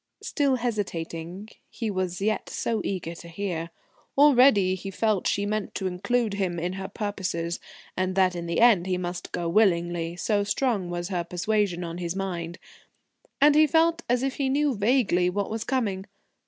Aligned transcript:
Still 0.23 0.55
hesitating, 0.55 1.49
he 1.69 1.91
was 1.91 2.21
yet 2.21 2.49
so 2.49 2.81
eager 2.83 3.13
to 3.13 3.27
hear. 3.27 3.69
Already 4.17 4.73
he 4.73 4.89
felt 4.89 5.27
she 5.27 5.45
meant 5.45 5.75
to 5.75 5.85
include 5.85 6.33
him 6.33 6.57
in 6.57 6.73
her 6.73 6.87
purposes, 6.87 7.59
and 7.95 8.15
that 8.15 8.35
in 8.35 8.47
the 8.47 8.61
end 8.61 8.87
he 8.87 8.97
must 8.97 9.31
go 9.31 9.47
willingly. 9.47 10.15
So 10.15 10.43
strong 10.43 10.89
was 10.89 11.09
her 11.09 11.23
persuasion 11.23 11.83
on 11.83 11.99
his 11.99 12.15
mind. 12.15 12.57
And 13.39 13.53
he 13.53 13.67
felt 13.67 14.01
as 14.09 14.23
if 14.23 14.37
he 14.37 14.49
knew 14.49 14.73
vaguely 14.73 15.29
what 15.29 15.51
was 15.51 15.63
coming. 15.63 16.07